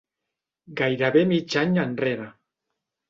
[0.79, 2.27] Gairebé mig any enrere.